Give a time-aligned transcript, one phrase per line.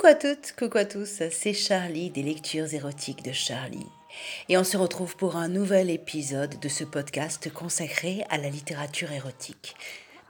[0.00, 3.84] Coucou à toutes, coucou à tous, c'est Charlie des lectures érotiques de Charlie.
[4.48, 9.12] Et on se retrouve pour un nouvel épisode de ce podcast consacré à la littérature
[9.12, 9.74] érotique.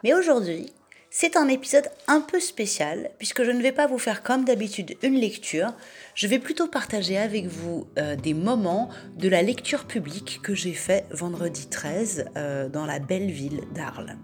[0.03, 0.73] Mais aujourd'hui,
[1.09, 4.97] c'est un épisode un peu spécial puisque je ne vais pas vous faire comme d'habitude
[5.05, 5.73] une lecture,
[6.17, 10.75] je vais plutôt partager avec vous euh, des moments de la lecture publique que j'ai
[10.75, 14.17] fait vendredi 13 euh, dans la belle ville d'Arles.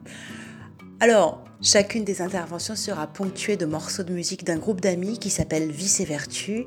[0.99, 5.71] Alors, chacune des interventions sera ponctuée de morceaux de musique d'un groupe d'amis qui s'appelle
[5.71, 6.65] Vice et Vertu.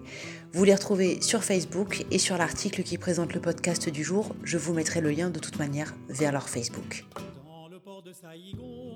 [0.54, 4.36] Vous les retrouvez sur Facebook et sur l'article qui présente le podcast du jour.
[4.44, 7.06] Je vous mettrai le lien de toute manière vers leur Facebook.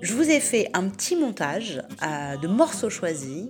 [0.02, 3.48] Je vous ai fait un petit montage euh, de morceaux choisis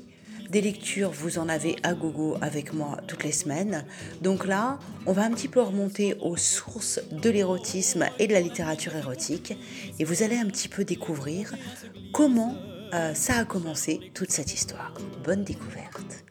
[0.54, 3.84] des lectures, vous en avez à gogo avec moi toutes les semaines.
[4.22, 8.40] Donc là, on va un petit peu remonter aux sources de l'érotisme et de la
[8.40, 9.52] littérature érotique.
[9.98, 11.52] Et vous allez un petit peu découvrir
[12.12, 12.54] comment
[12.94, 14.94] euh, ça a commencé, toute cette histoire.
[15.24, 16.24] Bonne découverte.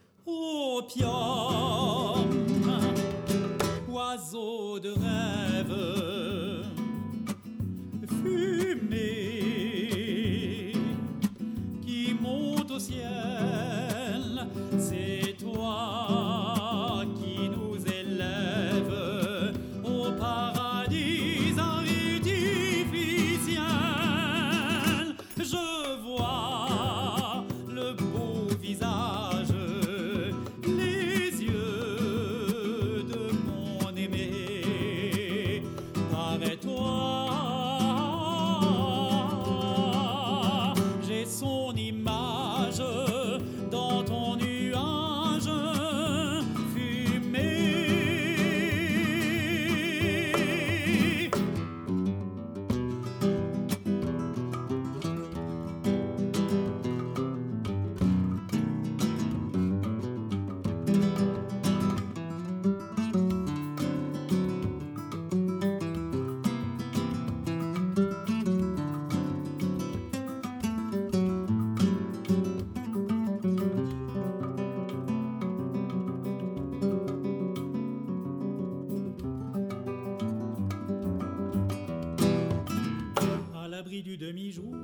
[83.90, 84.74] Du demi-jour,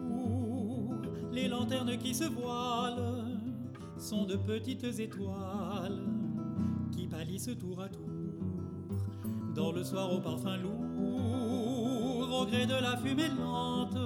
[1.33, 3.39] les lanternes qui se voilent
[3.97, 6.03] sont de petites étoiles
[6.93, 8.09] qui pâlissent tour à tour.
[9.55, 13.97] Dans le soir au parfum lourd, au gré de la fumée lente,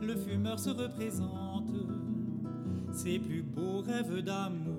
[0.00, 1.70] le fumeur se représente
[2.92, 4.69] ses plus beaux rêves d'amour.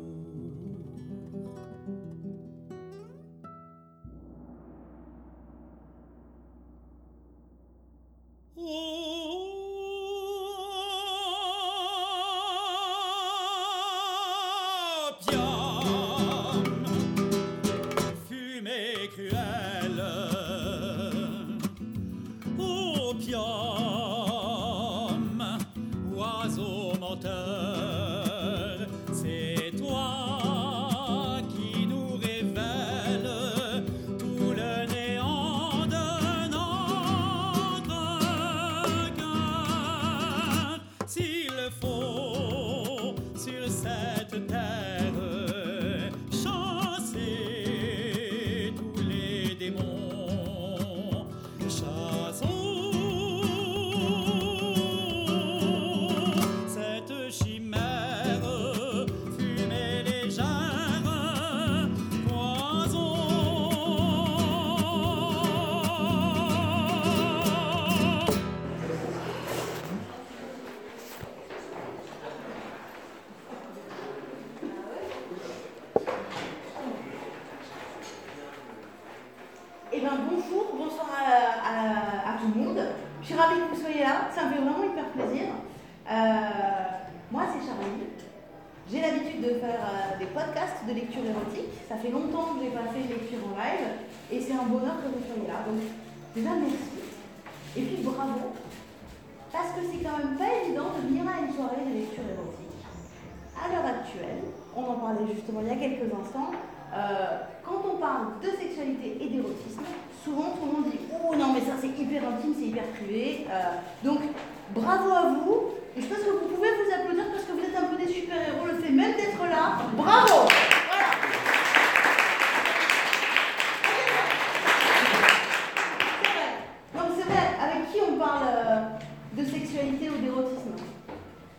[129.42, 130.78] De sexualité ou d'érotisme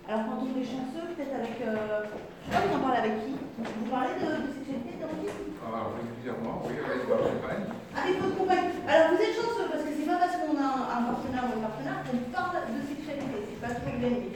[0.09, 1.59] Alors quand on est chanceux, peut-être avec...
[1.67, 3.35] Euh, je sais pas, vous en parlez avec qui?
[3.59, 5.59] Vous parlez de, de sexualité, d'érotisme?
[5.67, 7.67] Alors régulièrement, oui, avec ma compagne.
[7.91, 8.71] Avec votre compagne.
[8.87, 11.65] Alors vous êtes chanceux parce que c'est pas parce qu'on a un partenaire ou une
[11.67, 13.51] partenaire qu'on parle de sexualité.
[13.51, 14.31] C'est pas toujours bien aimé.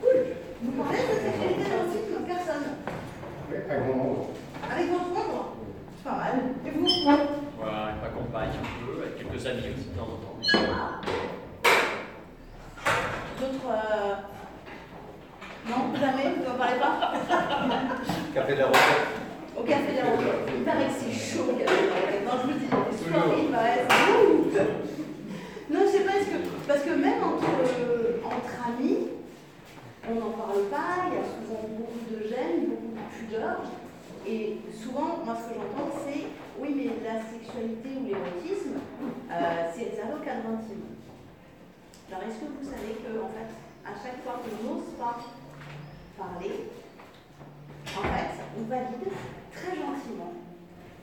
[0.00, 0.36] Cool.
[0.60, 2.68] Vous parlez de sexualité, d'érotisme, personne.
[3.48, 4.36] Oui, avec mon monde.
[4.68, 5.56] Avec votre membre
[5.96, 6.36] C'est pas mal.
[6.60, 6.88] Et vous?
[7.56, 10.36] Voilà, avec ma compagne un peu, avec quelques amis aussi de temps en temps.
[13.38, 13.70] D'autres.
[13.70, 14.14] Euh...
[15.68, 17.12] Non, jamais, vous n'en parlez pas
[18.34, 18.66] Café de la.
[18.66, 20.54] Au café de la.
[20.56, 22.26] Il paraît que c'est chaud au café de la.
[22.26, 23.54] Non, je vous dis, les soirées, il
[24.10, 24.50] ouh.
[25.70, 26.40] Non, je sais pas, est-ce que.
[26.66, 29.14] Parce que même entre, euh, entre amis,
[30.10, 33.62] on n'en parle pas, il y a souvent beaucoup de gêne, beaucoup de pudeur.
[34.26, 36.26] Et souvent, moi, ce que j'entends, c'est
[36.58, 38.78] oui, mais la sexualité ou l'érotisme,
[39.30, 40.98] euh, c'est réservé au cadre intime.
[42.10, 43.50] Alors, est-ce que vous savez que, en fait,
[43.86, 45.18] à chaque fois qu'on n'ose pas
[46.22, 49.08] en fait, on valide
[49.52, 50.32] très gentiment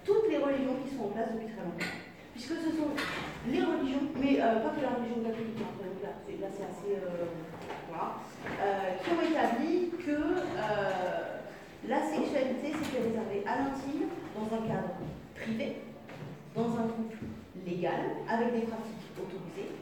[0.06, 1.94] toutes les religions qui sont en place depuis très longtemps.
[2.34, 2.92] Puisque ce sont
[3.48, 6.96] les religions, mais euh, pas que la religion catholique, hein, là, là c'est assez.
[6.96, 7.26] Euh,
[7.90, 8.16] voilà,
[8.62, 10.18] euh, qui ont établi que
[11.88, 14.94] la sexualité c'était réservé à l'intime, dans un cadre
[15.36, 15.82] privé,
[16.56, 17.18] dans un couple
[17.66, 19.76] légal, avec des pratiques autorisées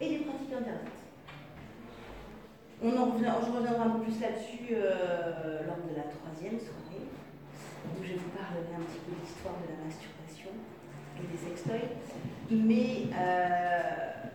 [0.00, 0.95] et des pratiques interdites.
[2.86, 7.02] On en revient, je reviendrai un peu plus là-dessus euh, lors de la troisième soirée,
[7.02, 10.54] où je vous parlerai un petit peu de l'histoire de la masturbation
[11.18, 11.98] et des sextoys.
[12.48, 14.30] Mais euh,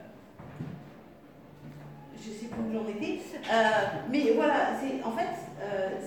[2.19, 3.23] je sais plus où j'en étais.
[3.23, 4.75] Euh, mais voilà,
[5.05, 5.31] en fait,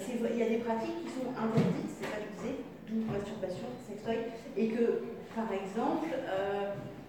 [0.05, 3.73] il y a des pratiques qui sont interdites, c'est pas que je disais, d'où masturbation,
[3.89, 4.19] sextoy,
[4.55, 5.01] et que,
[5.35, 6.13] par exemple,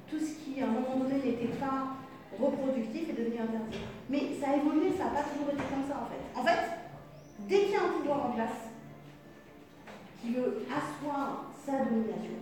[0.07, 2.04] tout ce qui à un moment donné n'était pas
[2.39, 3.79] reproductif est devenu interdit.
[4.09, 6.39] Mais ça a évolué, ça n'a pas toujours été comme ça en fait.
[6.39, 6.69] En fait,
[7.47, 8.69] dès qu'il y a un pouvoir en place
[10.21, 12.39] qui veut asseoir sa domination,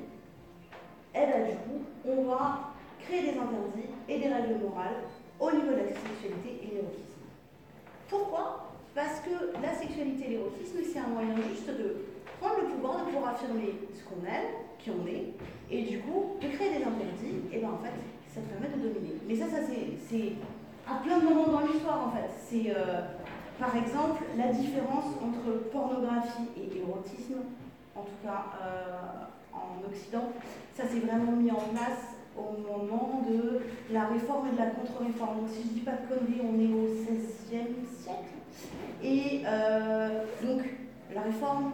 [1.16, 5.04] eh bien du coup, on va créer des interdits et des règles morales
[5.40, 7.24] au niveau de la sexualité et l'érotisme.
[8.08, 8.72] Pourquoi?
[8.96, 12.06] Parce que la sexualité et l'érotisme, c'est un moyen juste de
[12.40, 15.34] prendre le pouvoir, de pouvoir affirmer ce qu'on aime, qui on est,
[15.72, 17.94] et du coup, de créer des interdits, et bien en fait,
[18.34, 19.14] ça te permet de dominer.
[19.28, 20.34] Mais ça, ça c'est
[20.88, 22.30] à plein de moments dans l'histoire en fait.
[22.40, 23.02] C'est euh,
[23.60, 27.42] par exemple la différence entre pornographie et érotisme,
[27.96, 30.30] en tout cas euh, en Occident.
[30.74, 33.62] Ça s'est vraiment mis en place au moment de
[33.94, 35.42] la réforme et de la contre-réforme.
[35.42, 38.34] Donc si je ne dis pas de conneries, on est au XVIe siècle.
[39.04, 40.62] Et euh, donc
[41.14, 41.72] la réforme,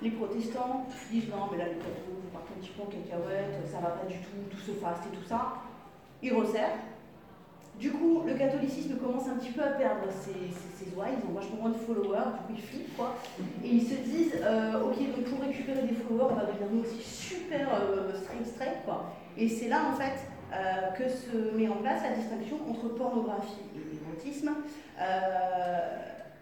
[0.00, 3.78] les protestants disent non mais là les vous partez un petit peu en cacahuète, ça
[3.80, 5.67] va pas du tout, tout se fasse et tout ça
[6.22, 6.70] il resserre.
[7.78, 10.32] Du coup, le catholicisme commence un petit peu à perdre ses,
[10.84, 13.14] ses, oies, ils ont vachement moins de followers, du coup ils flippent quoi.
[13.62, 16.80] Et ils se disent, euh, ok, donc pour récupérer des followers, on va devenir nous
[16.80, 18.10] aussi super euh,
[18.44, 19.12] straight quoi.
[19.36, 23.62] Et c'est là en fait euh, que se met en place la distinction entre pornographie
[23.76, 24.50] et l'érotisme.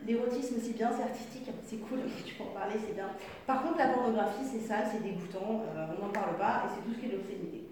[0.06, 3.10] l'érotisme c'est bien, c'est artistique, c'est cool, tu peux en parler, c'est bien.
[3.46, 6.94] Par contre la pornographie c'est sale, c'est dégoûtant, on n'en parle pas et c'est tout
[6.94, 7.66] ce qui est de l'obscénité.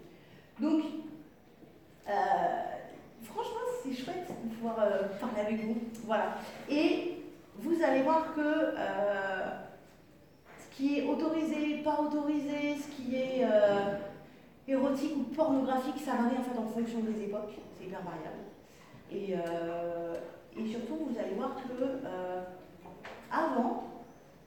[0.60, 1.03] Donc euh,
[3.22, 5.76] franchement, c'est chouette de pouvoir euh, parler avec vous.
[6.04, 6.36] Voilà.
[6.68, 7.22] Et
[7.58, 9.50] vous allez voir que euh,
[10.58, 13.46] ce qui est autorisé, pas autorisé, ce qui est
[14.66, 17.54] érotique ou pornographique, ça varie en fait en fonction des époques.
[17.78, 18.44] C'est hyper variable.
[19.12, 19.36] Et,
[20.70, 21.84] surtout, vous allez voir que
[23.30, 23.84] avant,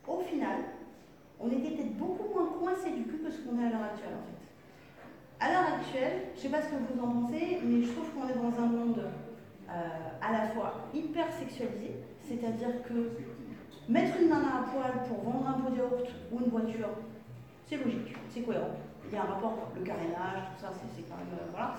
[0.07, 0.59] au final,
[1.39, 4.17] on était peut-être beaucoup moins coincé du cul que ce qu'on est à l'heure actuelle.
[5.39, 8.09] À l'heure actuelle, je ne sais pas ce que vous en pensez, mais je trouve
[8.09, 9.03] qu'on est dans un monde
[9.69, 9.71] euh,
[10.19, 13.11] à la fois hyper sexualisé, c'est-à-dire que
[13.87, 16.89] mettre une nana à poil pour vendre un pot de yaourt ou une voiture,
[17.69, 18.77] c'est logique, c'est cohérent.
[19.09, 21.39] Il y a un rapport, le carénage, tout ça, c'est quand même.
[21.39, 21.75] Euh, voilà.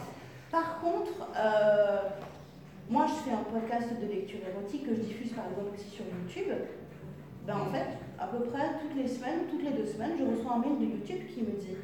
[0.52, 2.02] Par contre, euh,
[2.88, 6.04] moi je fais un podcast de lecture érotique que je diffuse par exemple aussi sur
[6.04, 6.54] YouTube.
[7.44, 10.54] Ben, en fait, à peu près toutes les semaines, toutes les deux semaines, je reçois
[10.54, 11.76] un mail de YouTube qui me dit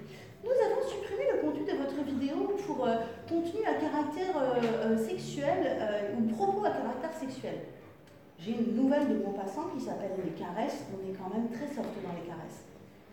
[0.44, 2.96] nous avons supprimé le contenu de votre vidéo pour euh,
[3.28, 5.78] contenu à caractère euh, euh, sexuel
[6.16, 7.54] ou propos à caractère sexuel.
[8.38, 10.84] J'ai une nouvelle de mon passant qui s'appelle Les caresses.
[10.92, 12.64] On est quand même très soft dans les caresses.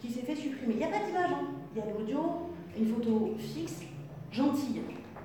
[0.02, 0.74] Qui s'est fait supprimer.
[0.74, 1.48] Il n'y a pas d'image, hein.
[1.74, 2.20] il y a l'audio,
[2.78, 3.82] une photo fixe,
[4.32, 4.82] gentille.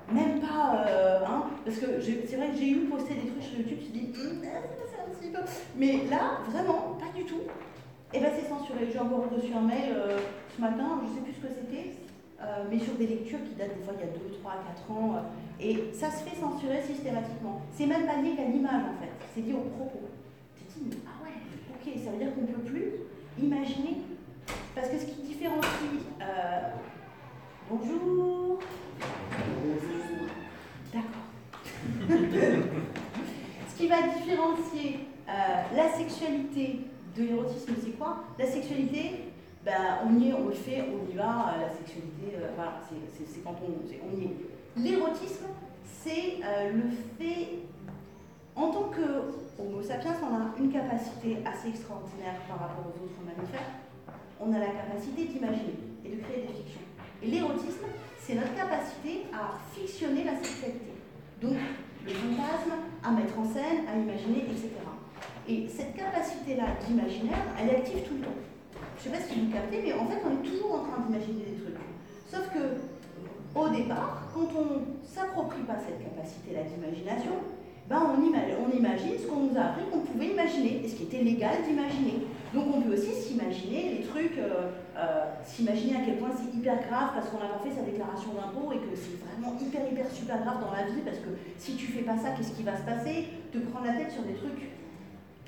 [0.09, 0.85] Même pas,
[1.27, 4.05] hein, parce que c'est vrai que j'ai eu posté des trucs sur YouTube, je me
[4.05, 5.39] dis, hum, un petit peu.
[5.75, 7.41] Mais là, vraiment, pas du tout.
[8.13, 8.87] Et eh bien c'est censuré.
[8.91, 9.93] J'ai encore reçu un mail
[10.55, 11.93] ce matin, je ne sais plus ce que c'était,
[12.41, 14.53] euh, mais sur des lectures qui datent des fois il y a 2, 3,
[14.87, 15.15] 4 ans.
[15.15, 15.21] Euh,
[15.59, 17.61] et ça se fait censurer systématiquement.
[17.73, 20.01] C'est même pas lié qu'à l'image en fait, c'est lié au propos.
[20.55, 20.99] Tu te intime.
[21.05, 21.31] Ah ouais,
[21.73, 22.93] ok, ça veut dire qu'on ne peut plus
[23.41, 23.97] imaginer.
[24.75, 25.67] Parce que ce qui différencie.
[26.21, 26.59] euh,
[27.69, 28.59] bonjour.
[30.93, 31.27] D'accord.
[33.69, 35.31] ce qui va différencier euh,
[35.75, 36.81] la sexualité
[37.15, 37.23] de
[38.39, 39.31] La sexualité,
[39.65, 41.53] ben, on y est, on le fait, on y va.
[41.55, 43.71] euh, La sexualité, euh, voilà, c'est- quand on,
[44.07, 44.35] on y est.
[44.77, 45.45] L'érotisme,
[45.83, 46.83] c'est euh, le
[47.17, 47.59] fait,
[48.55, 49.01] en tant que
[49.59, 53.71] Homo sapiens, on a une capacité assez extraordinaire par rapport aux autres mammifères.
[54.39, 56.81] On a la capacité d'imaginer et de créer des fictions.
[57.23, 57.85] Et l'érotisme,
[58.19, 60.93] c'est notre capacité à fictionner la sexualité.
[61.41, 61.53] Donc,
[62.05, 62.71] le fantasme,
[63.03, 64.69] à mettre en scène, à imaginer, etc.
[65.49, 68.39] Et cette capacité-là d'imaginaire, elle est active tout le temps.
[68.99, 70.99] Je ne sais pas si vous captez, mais en fait, on est toujours en train
[71.05, 71.79] d'imaginer des trucs.
[72.27, 72.83] Sauf que,
[73.57, 77.31] au départ, quand on ne s'approprie pas cette capacité-là d'imagination,
[77.87, 80.95] ben on, ima- on imagine ce qu'on nous a appris qu'on pouvait imaginer, et ce
[80.95, 82.27] qui était légal d'imaginer.
[82.53, 86.75] Donc on peut aussi s'imaginer les trucs, euh, euh, s'imaginer à quel point c'est hyper
[86.87, 90.11] grave parce qu'on n'a pas fait sa déclaration d'impôt et que c'est vraiment hyper hyper
[90.11, 92.75] super grave dans la vie parce que si tu fais pas ça, qu'est-ce qui va
[92.75, 93.27] se passer?
[93.51, 94.63] Te prendre la tête sur des trucs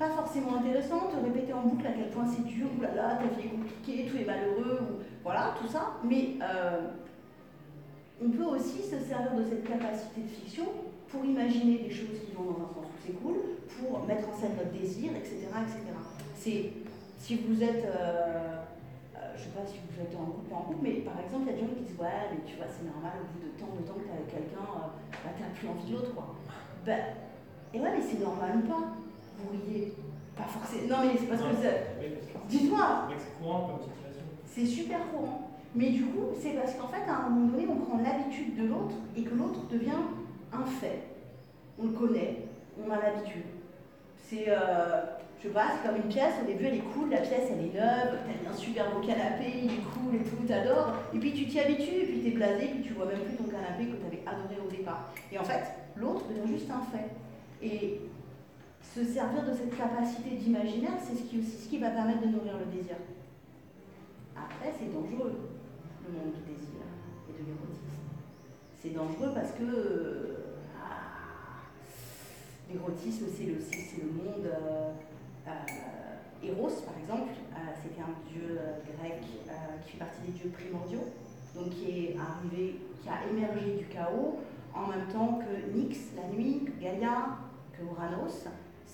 [0.00, 3.48] pas forcément intéressants, te répéter en boucle à quel point c'est dur, oulala, ta vie
[3.48, 6.00] est compliquée, tout est malheureux, ou voilà, tout ça.
[6.02, 6.88] Mais euh,
[8.24, 10.64] on peut aussi se servir de cette capacité de fiction
[11.06, 13.36] pour imaginer des choses qui vont dans un sens où c'est cool,
[13.76, 15.44] pour mettre en scène notre désir, etc.
[15.68, 15.92] etc.
[16.34, 16.72] C'est,
[17.18, 18.56] si vous êtes, euh,
[19.16, 21.44] euh, je sais pas si vous êtes en couple ou en couple, mais par exemple,
[21.44, 23.44] il y a des gens qui disent Ouais, mais tu vois, c'est normal, au bout
[23.44, 25.92] de tant de temps que tu avec quelqu'un, euh, bah, tu n'as plus envie de
[25.92, 26.32] l'autre, quoi.
[26.88, 27.20] Ben,
[27.74, 28.99] et ouais, mais c'est normal ou pas
[30.36, 30.88] Pas forcément.
[30.88, 31.82] Non, mais c'est parce parce que vrai
[33.16, 34.24] que c'est courant comme situation.
[34.46, 35.50] c'est super courant.
[35.74, 38.66] Mais du coup, c'est parce qu'en fait, à un moment donné, on prend l'habitude de
[38.66, 40.02] l'autre et que l'autre devient
[40.52, 41.02] un fait.
[41.78, 43.44] On le connaît, on a l'habitude.
[44.18, 45.02] C'est, euh,
[45.38, 47.66] je sais pas, c'est comme une pièce, au début elle est cool, la pièce elle
[47.66, 51.32] est neuve, t'as un super beau canapé, il est cool et tout, t'adores, et puis
[51.32, 53.86] tu t'y habitues, et puis t'es blasé, et puis tu vois même plus ton canapé
[53.86, 55.12] que t'avais adoré au départ.
[55.32, 55.62] Et en fait,
[55.96, 57.10] l'autre devient juste un fait.
[57.62, 58.00] Et
[58.94, 62.26] se servir de cette capacité d'imaginaire, c'est ce qui, aussi ce qui va permettre de
[62.26, 62.96] nourrir le désir.
[64.36, 65.50] Après, c'est dangereux,
[66.06, 66.82] le monde du désir
[67.28, 68.02] et de l'érotisme.
[68.82, 70.36] C'est dangereux parce que euh,
[70.76, 71.70] ah,
[72.68, 74.46] l'érotisme, c'est le, monde.
[74.46, 74.90] euh,
[75.46, 75.50] euh,
[76.42, 77.32] Eros, par exemple,
[77.82, 78.58] c'était un dieu
[78.96, 79.20] grec
[79.84, 81.12] qui fait partie des dieux primordiaux,
[81.54, 84.38] donc qui est arrivé, qui a émergé du chaos
[84.74, 87.36] en même temps que Nyx, la nuit, que Gaïa,
[87.76, 88.46] que Uranos.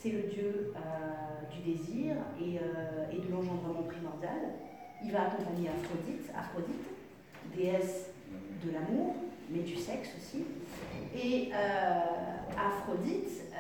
[0.07, 4.53] C'est le dieu euh, du désir et, euh, et de l'engendrement primordial.
[5.03, 6.87] Il va accompagner Aphrodite, Aphrodite,
[7.57, 8.11] déesse
[8.65, 9.17] de l'amour,
[9.51, 10.45] mais du sexe aussi.
[11.13, 12.01] Et euh,
[12.57, 13.51] Aphrodite,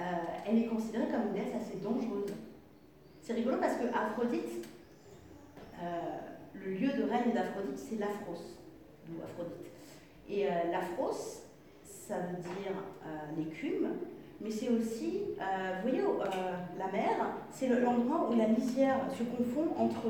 [0.46, 2.32] elle est considérée comme une déesse assez dangereuse.
[3.22, 4.68] C'est rigolo parce que Aphrodite,
[6.54, 8.54] le lieu de règne d'Aphrodite, c'est l'Aphros,
[9.24, 9.72] Aphrodite.
[10.28, 11.42] Et l'Aphros,
[11.82, 12.72] ça veut dire
[13.36, 13.88] l'écume,
[14.40, 17.10] mais c'est aussi, euh, vous voyez, euh, la mer,
[17.50, 20.04] c'est le- l'endroit où la lisière se confond entre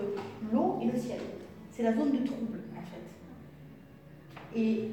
[0.52, 1.20] l'eau et le ciel.
[1.70, 4.58] C'est la zone de trouble, en fait.
[4.58, 4.88] Et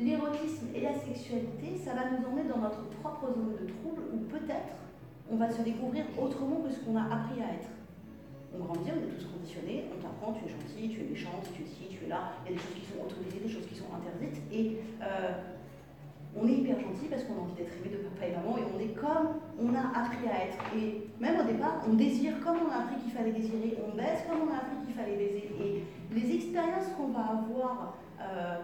[0.00, 4.18] l'érotisme et la sexualité, ça va nous emmener dans notre propre zone de trouble où
[4.28, 4.76] peut-être
[5.30, 7.68] on va se découvrir autrement que ce qu'on a appris à être.
[8.54, 11.62] On grandit, on est tous conditionnés, on t'apprend, tu es gentil, tu es méchante, tu
[11.62, 13.66] es ci, tu es là, il y a des choses qui sont autorisées, des choses
[13.66, 15.32] qui sont interdites, et euh,
[16.34, 18.64] on est hyper gentil parce qu'on a envie d'être aimé de papa et maman, et
[18.74, 20.58] on est comme on a appris à être.
[20.76, 24.24] Et même au départ, on désire comme on a appris qu'il fallait désirer, on baise
[24.28, 25.50] comme on a appris qu'il fallait baiser.
[25.60, 25.84] Et
[26.14, 28.56] les expériences qu'on va avoir euh,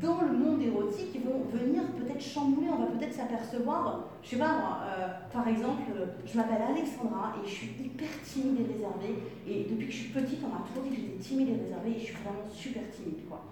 [0.00, 4.52] dans le monde érotique vont venir peut-être chambouler, on va peut-être s'apercevoir, je sais pas
[4.54, 5.90] moi, euh, par exemple,
[6.24, 9.18] je m'appelle Alexandra et je suis hyper timide et réservée.
[9.46, 11.90] Et depuis que je suis petite, on m'a toujours dit que j'étais timide et réservée
[11.90, 13.28] et je suis vraiment super timide.
[13.28, 13.42] quoi.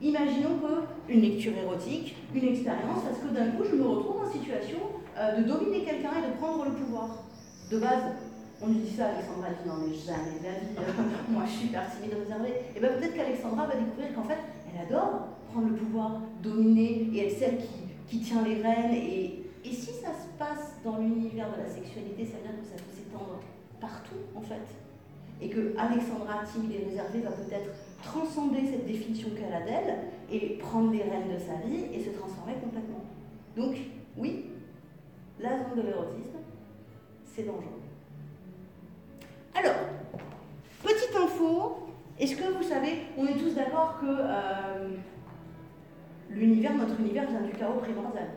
[0.00, 4.30] Imaginons que une lecture érotique, une expérience, parce que d'un coup je me retrouve en
[4.30, 4.78] situation
[5.16, 7.24] euh, de dominer quelqu'un et de prendre le pouvoir.
[7.70, 8.02] De base,
[8.62, 11.50] on lui dit ça, Alexandra elle dit non mais jamais de la vie, moi je
[11.50, 12.54] suis hyper timide et réservée.
[12.76, 14.38] Et bien peut-être qu'Alexandra va découvrir qu'en fait
[14.72, 18.92] elle adore prendre le pouvoir, dominer et être celle qui, qui tient les rênes.
[18.94, 22.66] Et, et si ça se passe dans l'univers de la sexualité, ça veut dire que
[22.66, 23.40] ça peut s'étendre
[23.80, 24.66] partout en fait.
[25.40, 27.70] Et que Alexandra, timide et réservée, va peut-être
[28.02, 29.98] transcender cette définition qu'elle a d'elle
[30.30, 33.04] et prendre les rênes de sa vie et se transformer complètement.
[33.56, 33.76] Donc,
[34.16, 34.46] oui,
[35.40, 36.38] la zone de l'érotisme,
[37.24, 37.80] c'est dangereux.
[39.54, 39.76] Alors,
[40.82, 41.88] petite info,
[42.18, 44.88] est-ce que vous savez, on est tous d'accord que euh,
[46.30, 48.28] l'univers, notre univers vient du chaos primordial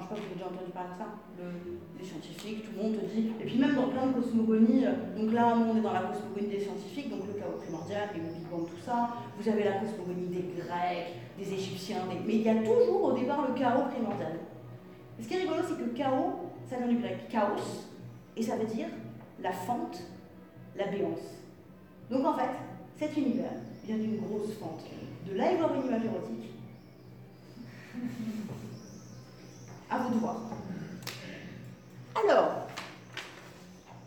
[0.00, 1.08] Je pas si vous avez déjà entendu parler de ça.
[1.38, 3.32] Le- les scientifiques, tout le monde te dit.
[3.40, 6.48] Et puis même dans plein de cosmogonies, euh, donc là, on est dans la cosmogonie
[6.48, 9.10] des scientifiques, donc le chaos primordial et le Big Bang, tout ça.
[9.38, 13.46] Vous avez la cosmogonie des Grecs, des Égyptiens, mais il y a toujours au départ
[13.48, 14.40] le chaos primordial.
[15.18, 17.86] Et ce qui est rigolo, c'est que chaos, ça vient du grec chaos,
[18.36, 18.88] et ça veut dire
[19.42, 20.02] la fente,
[20.76, 21.36] la béance.
[22.10, 22.48] Donc en fait,
[22.96, 23.52] cet univers
[23.84, 24.84] vient d'une grosse fente.
[25.28, 26.50] De là, il va une image érotique.
[29.92, 30.36] À vous de voir.
[32.24, 32.66] Alors,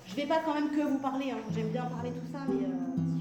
[0.07, 1.37] je vais pas quand même que vous parler, hein.
[1.53, 3.14] j'aime bien parler tout ça, mais euh,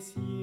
[0.00, 0.33] si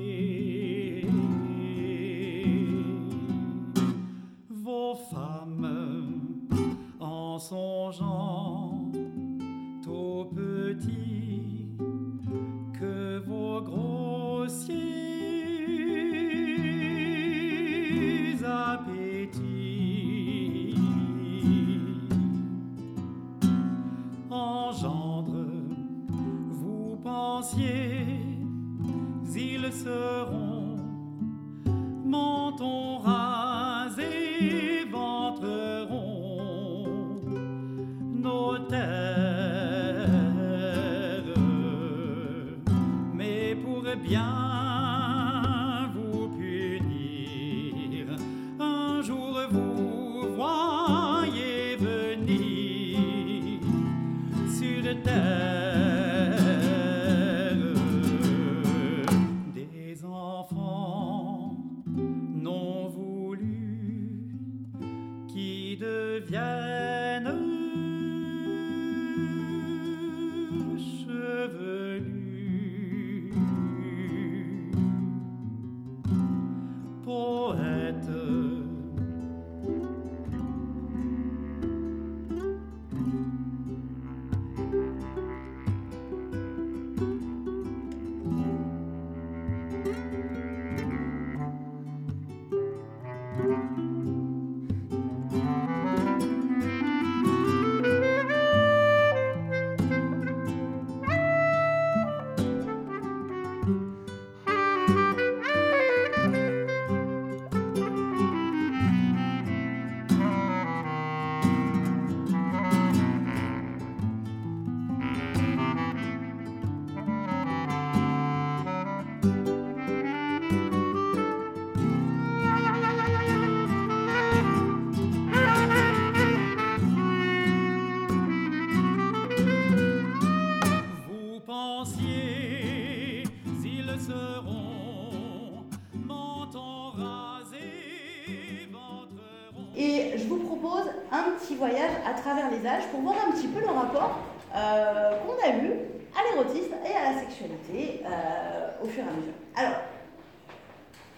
[146.86, 149.34] et à la sexualité euh, au fur et à mesure.
[149.56, 149.82] Alors,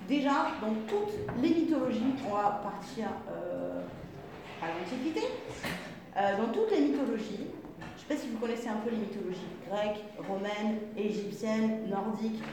[0.08, 3.82] déjà, dans toutes les mythologies, on va partir euh,
[4.62, 5.28] à l'Antiquité.
[6.18, 7.48] Euh, dans toutes les mythologies,
[7.80, 12.44] je ne sais pas si vous connaissez un peu les mythologies grecques, romaines, égyptiennes, nordiques.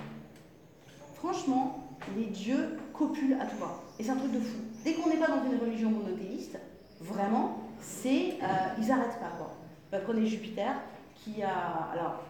[1.14, 3.80] Franchement, les dieux copulent à tout va.
[3.98, 4.58] Et c'est un truc de fou.
[4.84, 6.58] Dès qu'on n'est pas dans une religion monothéiste,
[7.00, 8.38] vraiment, c'est.
[8.78, 9.56] ils n'arrêtent pas quoi.
[9.92, 10.74] Bah, prenez Jupiter,
[11.16, 11.90] qui a.
[11.92, 12.22] Alors,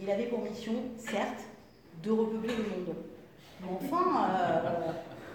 [0.00, 1.44] il avait pour mission, certes,
[2.02, 2.94] de repeupler le monde.
[3.62, 4.92] Mais enfin, euh,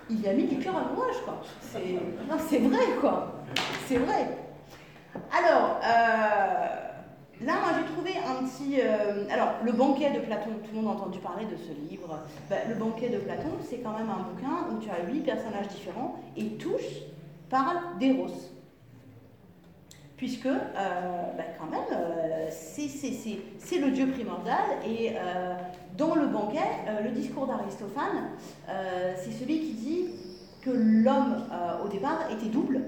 [0.10, 1.42] il a mis du cœur à l'ouvrage, quoi.
[1.62, 3.34] C'est vrai, quoi.
[3.88, 4.38] C'est vrai.
[5.32, 8.80] Alors, euh, là, moi, j'ai trouvé un petit...
[8.80, 12.20] euh, alors, le banquet de Platon, tout le monde a entendu parler de ce livre.
[12.50, 15.68] Bah, le banquet de Platon, c'est quand même un bouquin où tu as huit personnages
[15.70, 16.84] différents et tous
[17.50, 18.28] parlent d'Eros.
[20.22, 20.60] Puisque, euh,
[21.36, 25.56] bah, quand même, euh, c'est- le dieu primordial et euh,
[25.98, 26.60] dans le banquet,
[27.04, 28.30] le discours d'Aristophane,
[29.18, 30.06] c'est celui qui dit
[30.62, 31.38] que l'homme,
[31.84, 32.82] au départ, était double.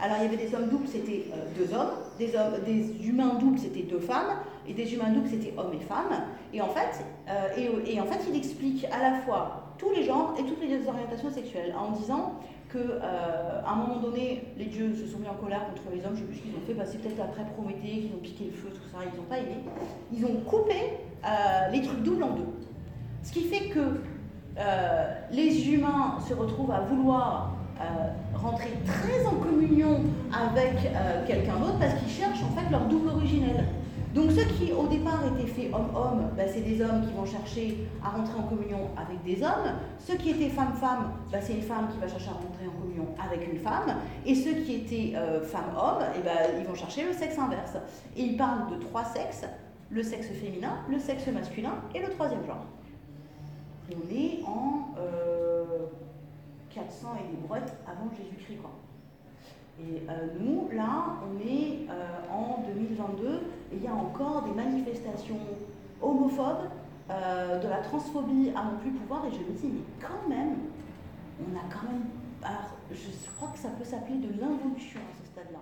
[0.00, 1.24] Alors il y avait des hommes doubles, c'était
[1.58, 5.54] deux hommes, des, hommes, des humains doubles, c'était deux femmes, et des humains doubles, c'était
[5.56, 6.24] hommes et femmes.
[6.52, 10.34] Et en, fait, euh, et, en fait, il explique à la fois tous les genres
[10.38, 12.34] et toutes les orientations sexuelles en disant
[12.70, 16.14] qu'à euh, un moment donné, les dieux se sont mis en colère contre les hommes,
[16.14, 18.44] je ne sais plus ce qu'ils ont fait, c'est peut-être après Prométhée, qu'ils ont piqué
[18.44, 19.58] le feu, tout ça, ils n'ont pas aimé.
[20.12, 20.74] Ils ont coupé
[21.24, 22.46] euh, les trucs doubles en deux.
[23.22, 24.00] Ce qui fait que
[24.58, 27.56] euh, les humains se retrouvent à vouloir
[28.34, 30.76] rentrer très en communion avec
[31.26, 33.64] quelqu'un d'autre parce qu'ils cherchent en fait leur double originel.
[34.14, 37.78] Donc ceux qui au départ étaient faits homme-homme, ben, c'est des hommes qui vont chercher
[38.04, 39.72] à rentrer en communion avec des hommes.
[39.98, 43.06] Ceux qui étaient femme-femme, ben, c'est une femme qui va chercher à rentrer en communion
[43.18, 43.96] avec une femme.
[44.26, 47.76] Et ceux qui étaient euh, femme-homme, eh ben, ils vont chercher le sexe inverse.
[48.14, 49.46] Et ils parlent de trois sexes,
[49.90, 52.66] le sexe féminin, le sexe masculin et le troisième genre.
[53.90, 54.94] Et on est en
[56.74, 58.58] 400 euh, et des brouettes avant Jésus-Christ.
[58.60, 58.70] quoi.
[59.80, 63.40] Et euh, nous, là, on est euh, en 2022
[63.72, 65.38] et il y a encore des manifestations
[66.00, 66.68] homophobes,
[67.10, 69.24] euh, de la transphobie à non plus pouvoir.
[69.26, 70.56] Et je me dis, mais quand même,
[71.40, 72.04] on a quand même.
[72.42, 75.60] Alors, je crois que ça peut s'appeler de l'involution à ce stade-là.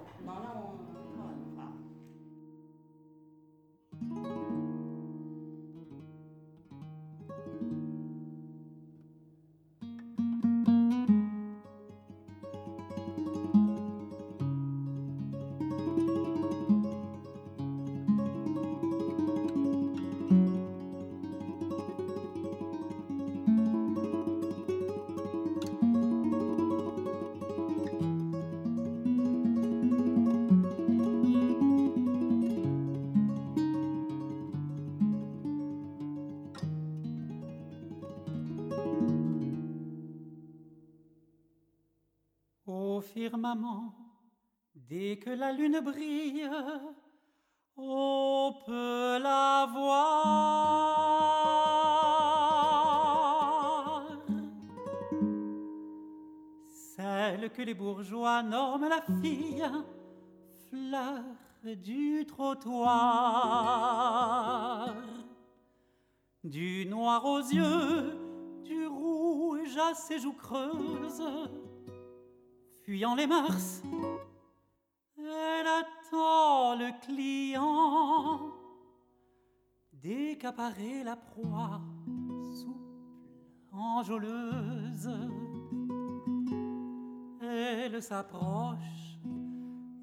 [44.74, 46.48] Dès que la lune brille,
[47.76, 50.10] on peut la voir.
[56.68, 59.64] Celle que les bourgeois nomment la fille,
[60.68, 61.22] fleur
[61.64, 62.94] du trottoir.
[66.42, 68.18] Du noir aux yeux,
[68.64, 71.22] du rouge à ses joues creuses
[72.90, 73.82] fuyant les mœurs,
[75.16, 78.50] elle attend le client,
[79.92, 81.80] décaparer la proie,
[82.50, 85.08] souple, enjôleuse.
[87.40, 89.20] Elle s'approche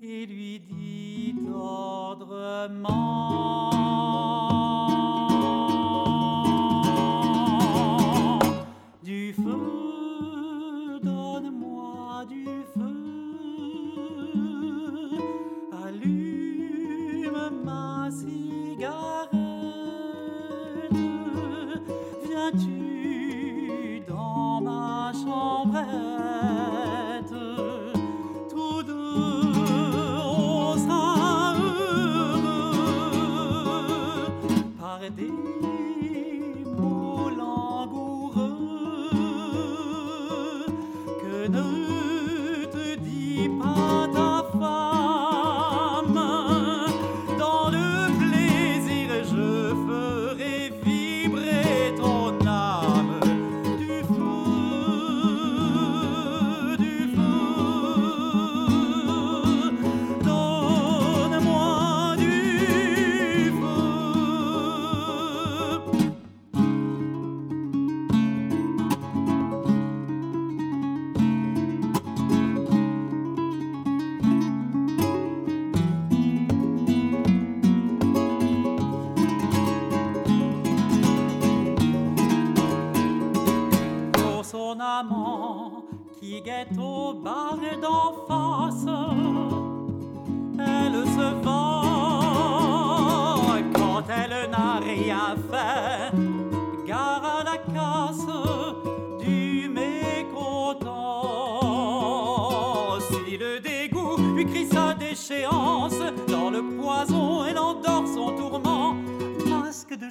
[0.02, 2.88] et lui dit tendrement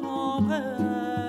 [0.00, 1.25] chanterait.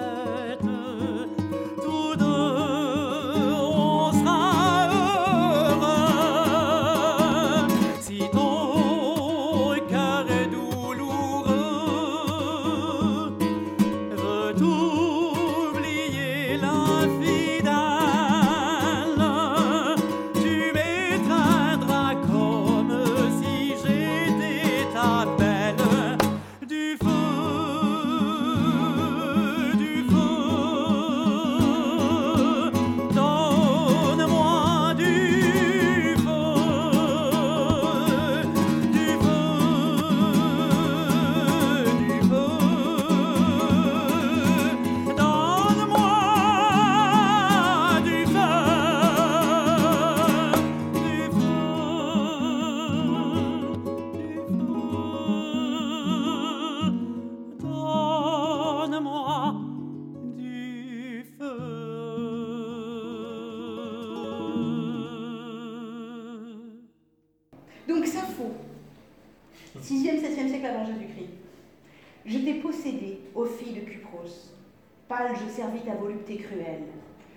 [75.07, 76.87] Pâle, je servis ta volupté cruelle.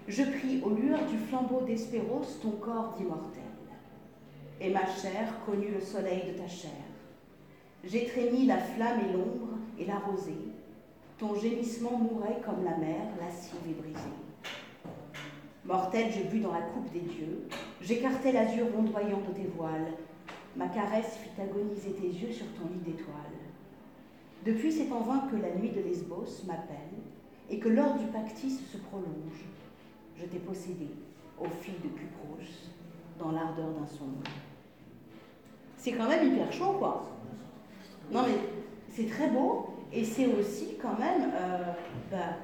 [0.09, 3.43] Je pris aux lueurs du flambeau d'Espéros ton corps d'immortel.
[4.61, 6.71] Et ma chair connut le soleil de ta chair.
[7.85, 10.51] J'étreignis la flamme et l'ombre et la rosée.
[11.19, 13.99] Ton gémissement mourait comme la mer, lascive et brisée.
[15.65, 17.47] Mortel, je bus dans la coupe des dieux.
[17.81, 19.93] J'écartai l'azur ondoyant de tes voiles.
[20.57, 23.40] Ma caresse fit agoniser tes yeux sur ton lit d'étoiles.
[24.45, 26.77] Depuis, c'est en vain que la nuit de Lesbos m'appelle
[27.51, 29.45] et que l'heure du pactis se prolonge.
[30.17, 30.89] Je t'ai possédé,
[31.39, 32.39] ô fille de Cupros,
[33.19, 34.33] dans l'ardeur d'un songe.
[35.77, 37.11] C'est quand même hyper chaud, quoi.
[38.11, 38.37] Non, mais
[38.89, 41.31] c'est très beau et c'est aussi quand même.
[41.35, 41.73] euh,
[42.11, 42.37] bah,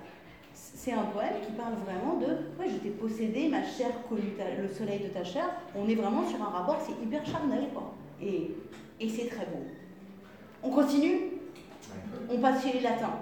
[0.52, 2.26] c'est un poème qui parle vraiment de
[2.58, 5.44] ouais, je t'ai possédé, ma chair le soleil de ta chair.
[5.74, 7.92] On est vraiment sur un rapport, c'est hyper charnel, quoi.
[8.22, 8.54] Et,
[8.98, 9.64] et c'est très beau.
[10.62, 11.35] On continue?
[12.30, 13.14] On passe chez les latins.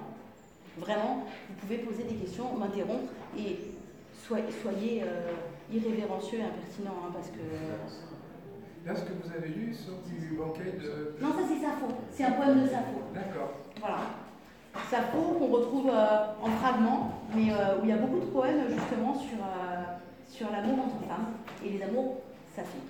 [0.79, 3.71] Vraiment, vous pouvez poser des questions, m'interrompre et
[4.27, 5.31] soyez, soyez euh,
[5.73, 7.39] irrévérencieux et impertinents, hein, parce que.
[7.39, 7.77] euh,
[8.87, 11.15] Là, ce que vous avez lu sur du banquet de.
[11.23, 11.87] Non, ça c'est Sappho.
[12.11, 13.01] C'est un poème de Sappho.
[13.15, 13.53] D'accord.
[13.81, 13.99] Voilà.
[14.91, 18.69] Sappho qu'on retrouve euh, en fragments, mais euh, où il y a beaucoup de poèmes
[18.69, 19.83] justement sur, euh,
[20.29, 21.29] sur l'amour entre femmes
[21.65, 22.21] et les amours
[22.55, 22.83] saphiques.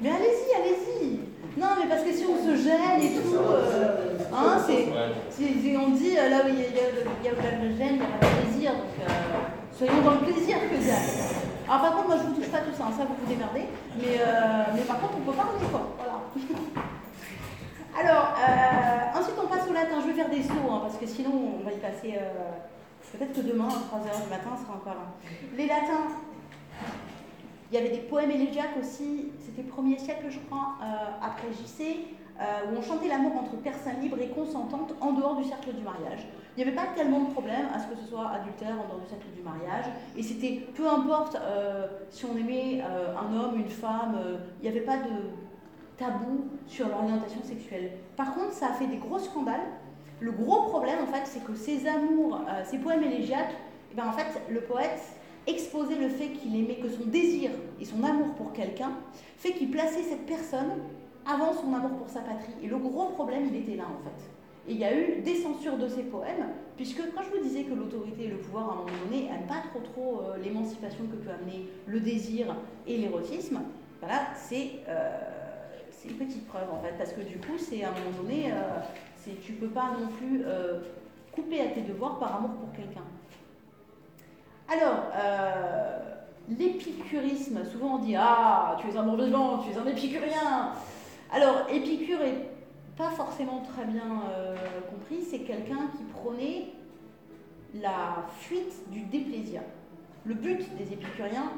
[0.00, 1.20] Mais allez-y, allez-y
[1.56, 4.88] Non, mais parce que si on se gêne et tout, euh, hein, c'est,
[5.76, 8.04] on dit euh, là où il y a, il y a- de gêne, il y
[8.04, 8.72] a de plaisir.
[8.72, 9.12] Donc euh,
[9.76, 10.94] soyons dans le plaisir que dire.
[11.68, 13.66] Alors par contre, moi je vous touche pas tout ça, hein, ça vous vous démerdez.
[13.98, 14.18] Mais,
[14.74, 15.94] mais par contre, on peut parler quoi.
[15.98, 16.18] Voilà.
[18.00, 18.34] Alors,
[19.14, 20.00] ensuite on passe au latin.
[20.00, 22.18] Je vais faire des sauts, hein, parce que sinon on va y passer.
[23.12, 24.96] Peut-être que demain, à 3h du matin, on sera encore.
[25.54, 26.08] Les latins,
[27.72, 31.48] il y avait des poèmes élégiaques aussi, c'était le 1er siècle, je crois, euh, après
[31.52, 32.04] JC,
[32.38, 35.82] euh, où on chantait l'amour entre personnes libres et consentantes en dehors du cercle du
[35.82, 36.26] mariage.
[36.54, 39.00] Il n'y avait pas tellement de problème à ce que ce soit adultère en dehors
[39.00, 43.70] du cercle du mariage, et c'était peu importe euh, si on aimait un homme, une
[43.70, 44.18] femme,
[44.60, 45.30] il n'y avait pas de
[45.96, 47.92] tabou sur l'orientation sexuelle.
[48.16, 49.64] Par contre, ça a fait des gros scandales.
[50.20, 53.54] Le gros problème, en fait, c'est que ces amours, ces poèmes élégiaques,
[53.92, 55.00] eh ben, en fait, le poète
[55.46, 57.50] exposait le fait qu'il aimait que son désir
[57.80, 58.92] et son amour pour quelqu'un
[59.36, 60.72] fait qu'il plaçait cette personne
[61.26, 62.52] avant son amour pour sa patrie.
[62.62, 64.24] Et le gros problème, il était là, en fait.
[64.68, 67.64] Et il y a eu des censures de ces poèmes, puisque quand je vous disais
[67.64, 71.04] que l'autorité et le pouvoir, à un moment donné, n'aiment pas trop trop euh, l'émancipation
[71.06, 72.54] que peut amener le désir
[72.86, 73.60] et l'érotisme,
[74.00, 75.18] voilà, c'est euh,
[76.04, 79.32] une petite preuve, en fait, parce que du coup, c'est à un moment donné, euh,
[79.42, 80.80] tu peux pas non plus euh,
[81.32, 83.04] couper à tes devoirs par amour pour quelqu'un.
[84.72, 85.98] Alors, euh,
[86.48, 90.72] l'épicurisme, souvent on dit Ah, tu es un bon vivant, tu es un épicurien.
[91.30, 92.48] Alors, Épicure est
[92.96, 94.56] pas forcément très bien euh,
[94.90, 96.72] compris, c'est quelqu'un qui prônait
[97.74, 99.60] la fuite du déplaisir.
[100.24, 101.52] Le but des épicuriens,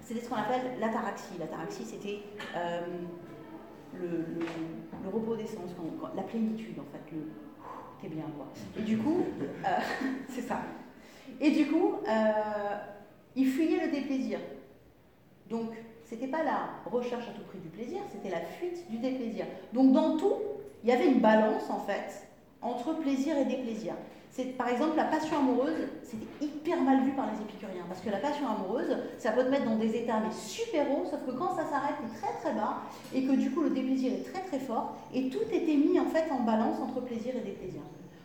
[0.00, 1.38] c'était ce qu'on appelle l'ataraxie.
[1.40, 2.20] L'ataraxie, c'était
[2.56, 2.80] euh,
[3.94, 4.24] le,
[5.12, 5.70] repos des sens,
[6.14, 7.22] la plénitude en fait, le
[8.00, 8.46] t'es bien quoi.
[8.78, 9.24] Et du coup,
[10.28, 10.60] c'est ça.
[11.40, 12.76] Et du coup, euh,
[13.34, 14.38] il fuyait le déplaisir.
[15.50, 15.70] Donc,
[16.04, 19.44] c'était pas la recherche à tout prix du plaisir, c'était la fuite du déplaisir.
[19.72, 20.34] Donc, dans tout,
[20.82, 22.26] il y avait une balance en fait
[22.62, 23.94] entre plaisir et déplaisir.
[24.30, 28.10] C'est par exemple la passion amoureuse, c'était hyper mal vu par les épicuriens parce que
[28.10, 31.30] la passion amoureuse, ça peut te mettre dans des états mais super hauts, sauf que
[31.30, 32.82] quand ça s'arrête, c'est très très bas
[33.14, 36.04] et que du coup le déplaisir est très très fort et tout était mis en
[36.04, 37.80] fait en balance entre plaisir et déplaisir.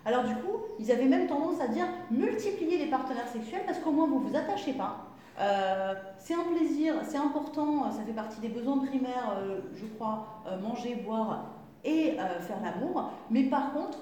[0.05, 3.91] Alors du coup, ils avaient même tendance à dire multiplier les partenaires sexuels parce qu'au
[3.91, 5.11] moins vous vous attachez pas.
[5.39, 10.43] Euh, c'est un plaisir, c'est important, ça fait partie des besoins primaires, euh, je crois,
[10.47, 11.45] euh, manger, boire
[11.83, 13.11] et faire l'amour.
[13.31, 13.97] Mais par contre,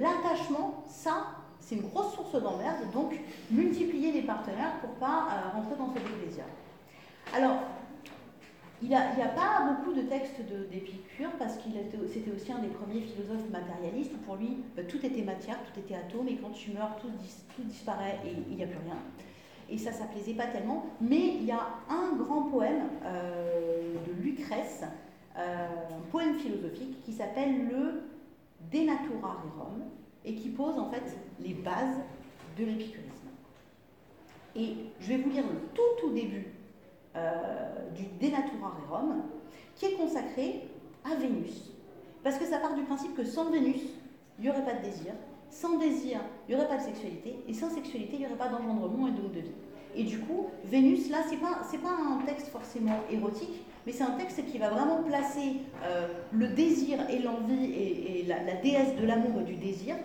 [0.00, 1.26] l'attachement, ça,
[1.60, 2.78] c'est une grosse source d'emmerde.
[2.94, 6.44] Donc, multiplier les partenaires pour pas rentrer dans ce déplaisir.
[7.36, 7.58] Alors,
[8.80, 13.00] il n'y a, pas beaucoup de textes d'Épicure parce qu'il c'était aussi un des premiers
[13.00, 16.96] philosophes matérialistes pour lui euh, tout était matière, tout était atome et quand tu meurs
[17.00, 17.10] tout,
[17.64, 18.96] disparaît et il n'y a plus rien.
[19.68, 20.86] Et ça, ça plaisait pas tellement.
[21.00, 24.84] Mais il y a un grand poème euh, de Lucrèce,
[25.36, 28.02] euh, un poème philosophique qui s'appelle le
[28.72, 29.82] De Natura Rerum
[30.24, 31.98] et qui pose en fait les bases
[32.56, 33.28] de l'épicurisme.
[34.54, 36.46] Et je vais vous lire le tout tout début
[37.94, 39.22] du De Natura Rerum,
[39.74, 40.68] qui est consacré
[41.04, 41.72] à Vénus.
[42.22, 43.80] Parce que ça part du principe que sans Vénus,
[44.38, 45.12] il n'y aurait pas de désir.
[45.50, 47.36] Sans désir, il n'y aurait pas de sexualité.
[47.48, 49.54] Et sans sexualité, il n'y aurait pas d'engendrement et donc de vie.
[49.94, 54.04] Et du coup, Vénus, là, ce n'est pas, pas un texte forcément érotique, mais c'est
[54.04, 58.94] un texte qui va vraiment placer euh, le désir et l'envie et, la, la, déesse
[58.96, 59.96] de l'amour et du désir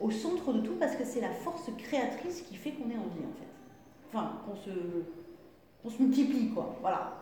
[0.00, 3.08] au centre de tout parce que c'est la force créatrice qui fait qu'on est en
[3.14, 3.48] vie, en fait.
[4.08, 4.70] Enfin, qu'on se,
[5.84, 6.76] on se multiplie, quoi.
[6.80, 7.12] Voilà.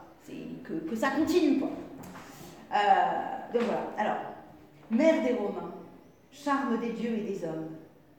[0.65, 1.71] Que, ça continue, quoi.
[2.73, 3.91] Euh, donc voilà.
[3.99, 4.23] Alors,
[4.91, 5.75] mère des Romains,
[6.31, 7.69] charme des dieux et des hommes,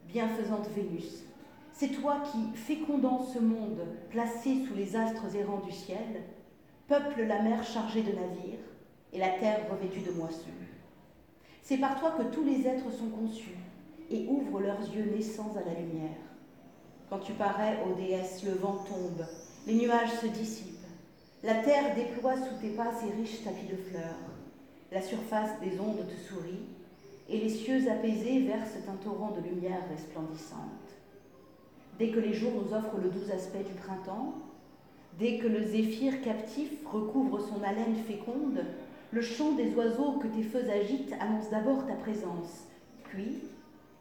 [0.07, 1.23] bienfaisante Vénus,
[1.71, 6.23] c'est toi qui, fécondant ce monde placé sous les astres errants du ciel,
[6.87, 8.59] peuple la mer chargée de navires
[9.13, 10.49] et la terre revêtue de moissons.
[11.61, 13.57] C'est par toi que tous les êtres sont conçus
[14.11, 16.17] et ouvrent leurs yeux naissants à la lumière.
[17.09, 19.25] Quand tu parais, ô déesse, le vent tombe
[19.65, 20.67] les nuages se dissipent.
[21.41, 24.19] La terre déploie sous tes pas ses riches tapis de fleurs.
[24.91, 26.65] La surface des ondes te sourit,
[27.29, 30.59] et les cieux apaisés versent un torrent de lumière resplendissante.
[31.97, 34.33] Dès que les jours nous offrent le doux aspect du printemps,
[35.17, 38.65] dès que le zéphyr captif recouvre son haleine féconde,
[39.11, 42.67] le chant des oiseaux que tes feux agitent annonce d'abord ta présence.
[43.05, 43.43] Puis,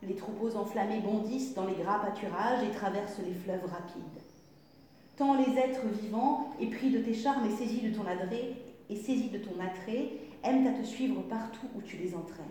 [0.03, 4.22] les troupeaux enflammés bondissent dans les gras pâturages et traversent les fleuves rapides
[5.17, 8.55] tant les êtres vivants, épris de tes charmes et saisis de ton attrait,
[8.89, 10.11] et saisis de ton attrait,
[10.45, 12.47] aiment à te suivre partout où tu les entraînes.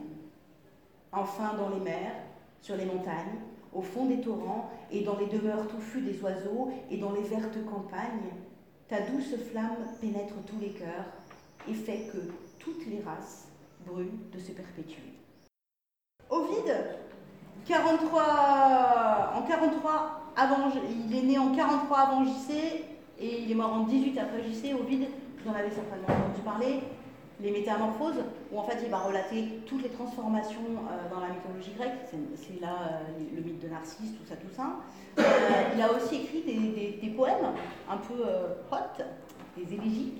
[1.12, 2.16] Enfin, dans les mers,
[2.62, 3.40] sur les montagnes,
[3.74, 7.64] au fond des torrents, et dans les demeures touffues des oiseaux, et dans les vertes
[7.66, 8.32] campagnes,
[8.88, 11.06] ta douce flamme pénètre tous les cœurs
[11.70, 12.18] et fait que
[12.60, 13.48] toutes les races
[13.86, 15.14] brûlent de se perpétuer.
[16.30, 16.76] Ovide,
[17.66, 20.22] 43, en 43
[21.10, 22.86] il est né en 43 avant JC
[23.20, 25.08] et il est mort en 18 après JC, Ovide,
[25.44, 26.80] vous en avez certainement entendu parler,
[27.40, 31.74] les métamorphoses, où en fait il va relater toutes les transformations euh, dans la mythologie
[31.78, 31.98] grecque,
[32.36, 34.76] c'est là euh, le mythe de Narcisse, tout ça, tout ça.
[35.20, 35.24] Euh,
[35.76, 37.54] il a aussi écrit des, poèmes
[37.90, 38.24] un peu
[38.72, 39.04] hot,
[39.58, 40.14] des élégies,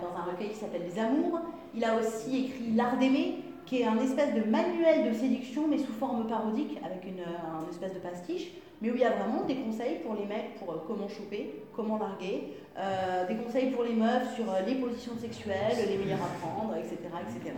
[0.00, 1.40] dans un recueil qui s'appelle Les Amours.
[1.74, 5.78] Il a aussi écrit L'Art d'aimer, qui est un espèce de manuel de séduction, mais
[5.78, 9.44] sous forme parodique, avec une, un espèce de pastiche, mais où il y a vraiment
[9.44, 13.84] des conseils pour les mecs pour euh, comment choper, comment larguer, euh, des conseils pour
[13.84, 16.96] les meufs sur euh, les positions sexuelles, les meilleures à prendre, etc.
[17.28, 17.56] etc.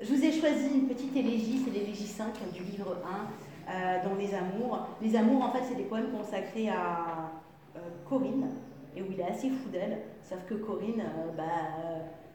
[0.00, 2.96] je vous ai choisi une petite élégie, c'est l'élégie 5 du livre
[3.66, 4.86] 1, dans Les Amours.
[5.02, 7.30] Les Amours, en fait, c'est des poèmes consacrés à
[8.08, 8.48] Corinne,
[8.96, 11.02] et où il est assez fou d'elle, sauf que Corinne,
[11.36, 11.44] bah,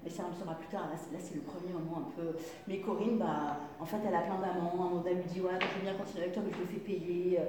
[0.04, 2.38] mais ça on le saura plus tard, là, c'est le premier moment un peu.
[2.68, 5.80] Mais Corinne, bah, en fait elle a plein d'amants, un homme lui dit ouais je
[5.80, 7.40] veux bien continuer avec toi mais je le fais payer.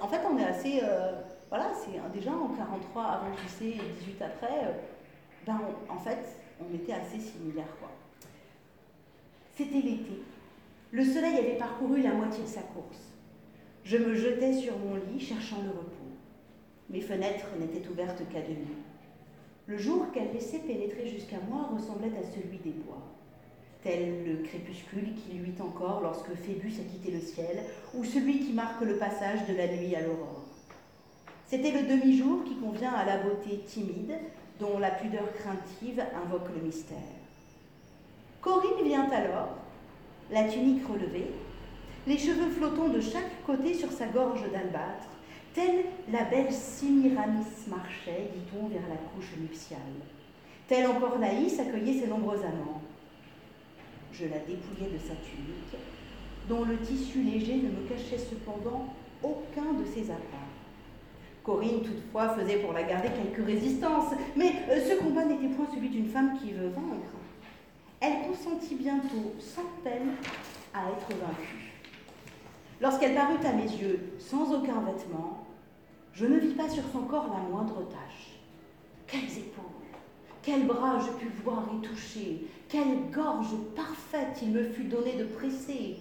[0.00, 1.12] en fait on est assez, euh,
[1.48, 4.72] voilà, c'est déjà en 43 avant JC et 18 après, euh,
[5.46, 7.90] ben en fait on était assez similaires quoi.
[9.54, 10.22] C'était l'été,
[10.90, 13.12] le soleil avait parcouru la moitié de sa course.
[13.84, 15.92] Je me jetais sur mon lit cherchant le repos.
[16.90, 18.66] Mes fenêtres n'étaient ouvertes qu'à demi.
[19.68, 23.02] Le jour qu'elle laissait pénétrer jusqu'à moi ressemblait à celui des bois,
[23.82, 27.64] tel le crépuscule qui luit encore lorsque Phébus a quitté le ciel,
[27.94, 30.44] ou celui qui marque le passage de la nuit à l'aurore.
[31.48, 34.14] C'était le demi-jour qui convient à la beauté timide,
[34.60, 36.96] dont la pudeur craintive invoque le mystère.
[38.40, 39.56] Corinne vient alors,
[40.30, 41.32] la tunique relevée,
[42.06, 45.08] les cheveux flottant de chaque côté sur sa gorge d'albâtre,
[45.56, 49.80] Telle la belle Sémiramis marchait, dit-on, vers la couche nuptiale.
[50.68, 52.82] Telle encore Laïs accueillait ses nombreux amants.
[54.12, 55.80] Je la dépouillais de sa tunique
[56.46, 58.92] dont le tissu léger ne me cachait cependant
[59.22, 60.52] aucun de ses apparts.
[61.42, 65.88] Corinne, toutefois, faisait pour la garder quelques résistances, mais euh, ce combat n'était point celui
[65.88, 67.16] d'une femme qui veut vaincre.
[68.00, 70.16] Elle consentit bientôt, sans peine,
[70.74, 71.65] à être vaincue.
[72.80, 75.46] Lorsqu'elle parut à mes yeux, sans aucun vêtement,
[76.12, 78.38] je ne vis pas sur son corps la moindre tache.
[79.06, 79.64] Quelles épaules,
[80.42, 85.24] quels bras je pus voir et toucher, quelle gorge parfaite il me fut donné de
[85.24, 85.96] presser.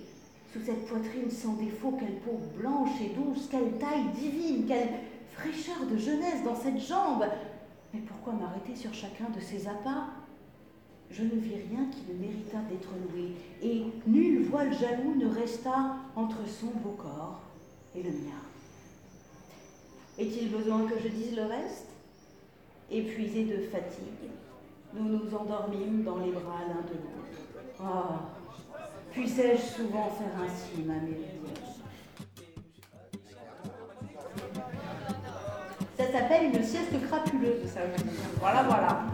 [0.51, 4.99] Sous cette poitrine sans défaut, quelle peau blanche et douce, quelle taille divine, quelle
[5.33, 7.25] fraîcheur de jeunesse dans cette jambe.
[7.93, 10.07] Mais pourquoi m'arrêter sur chacun de ces appâts
[11.17, 15.95] Je ne vis rien qui ne méritât d'être loué, et nul voile jaloux ne resta
[16.13, 17.39] entre son beau corps
[17.95, 18.41] et le mien.
[20.17, 21.87] Est-il besoin que je dise le reste?
[22.91, 24.29] Épuisés de fatigue,
[24.93, 27.79] nous nous endormîmes dans les bras l'un de l'autre.
[27.79, 28.19] Ah,
[29.11, 31.31] puissais-je souvent faire ainsi, ma méridienne
[35.97, 37.79] Ça s'appelle une sieste crapuleuse, ça.
[38.39, 39.05] Voilà, voilà.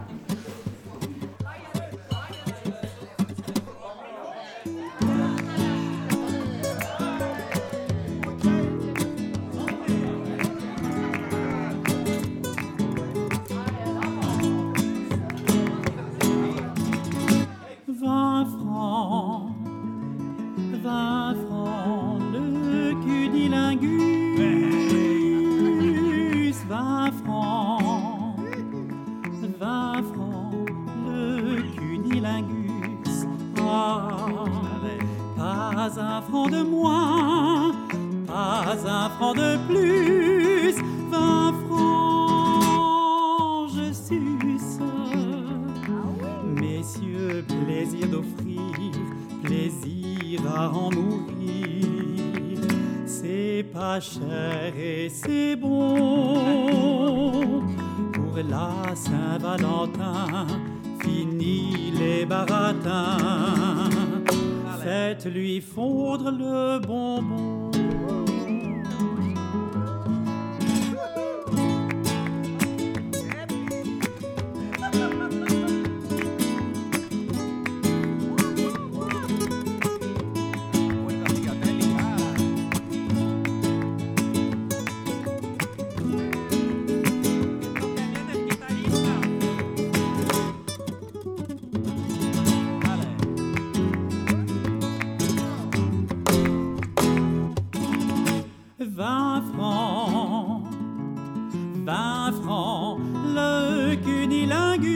[102.22, 102.98] Vingt francs,
[103.34, 104.92] le cunilingus.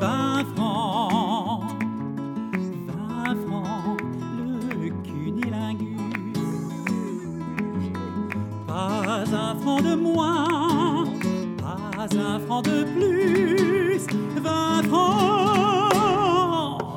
[0.00, 1.62] Vingt francs,
[2.86, 4.00] vingt francs,
[4.38, 6.40] le cunilingus.
[8.66, 11.04] Pas un franc de moins,
[11.58, 14.06] pas un franc de plus.
[14.42, 15.92] Vingt francs,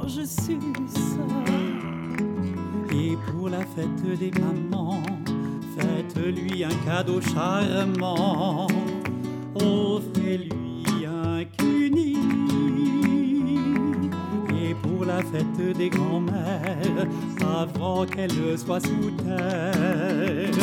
[0.08, 1.18] je suce.
[2.92, 5.04] Et pour la fête des mamans,
[6.20, 8.68] faites-lui un cadeau charmant.
[9.56, 12.18] Offrez-lui un cuni.
[14.62, 17.08] Et pour la fête des grands-mères,
[17.62, 20.54] avant qu'elle soit sous terre,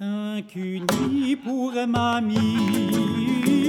[0.00, 3.61] un cuni pour mamie.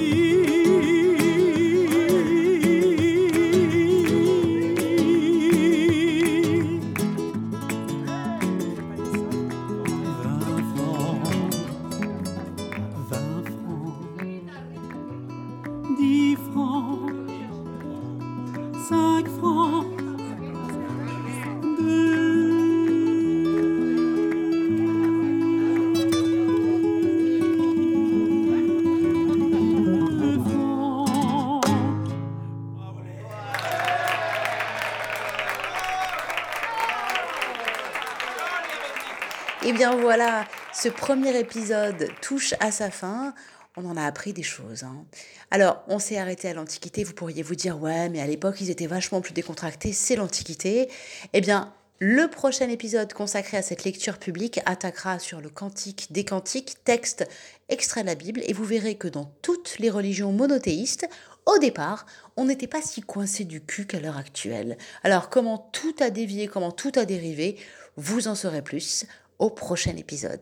[39.74, 43.34] Eh bien voilà, ce premier épisode touche à sa fin.
[43.76, 44.84] On en a appris des choses.
[44.84, 45.04] hein.
[45.50, 47.04] Alors, on s'est arrêté à l'Antiquité.
[47.04, 49.92] Vous pourriez vous dire, ouais, mais à l'époque, ils étaient vachement plus décontractés.
[49.92, 50.92] C'est l'Antiquité.
[51.34, 56.24] Eh bien, le prochain épisode consacré à cette lecture publique attaquera sur le cantique des
[56.24, 57.28] cantiques, texte
[57.68, 58.42] extrait de la Bible.
[58.46, 61.10] Et vous verrez que dans toutes les religions monothéistes,
[61.48, 62.06] au départ,
[62.38, 64.78] on n'était pas si coincé du cul qu'à l'heure actuelle.
[65.04, 67.58] Alors, comment tout a dévié, comment tout a dérivé,
[67.96, 69.06] vous en saurez plus
[69.40, 70.42] au prochain épisode.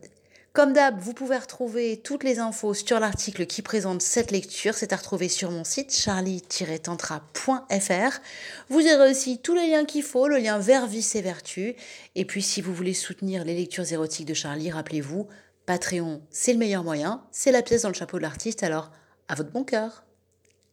[0.52, 4.74] Comme d'hab, vous pouvez retrouver toutes les infos sur l'article qui présente cette lecture.
[4.74, 8.20] C'est à retrouver sur mon site charlie-tantra.fr.
[8.68, 11.74] Vous aurez aussi tous les liens qu'il faut, le lien vers Vice et Vertu.
[12.16, 15.26] Et puis, si vous voulez soutenir les lectures érotiques de Charlie, rappelez-vous,
[15.64, 17.24] Patreon, c'est le meilleur moyen.
[17.30, 18.62] C'est la pièce dans le chapeau de l'artiste.
[18.62, 18.90] Alors,
[19.28, 20.04] à votre bon cœur.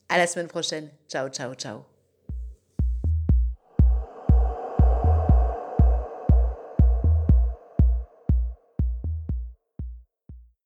[0.10, 0.90] À la semaine prochaine.
[1.08, 1.99] Ciao, ciao, ciao.